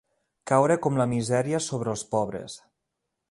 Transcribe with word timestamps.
Caure 0.51 0.77
com 0.85 0.97
la 1.01 1.07
misèria 1.11 1.61
sobre 1.67 1.95
els 1.97 2.05
pobres. 2.17 2.57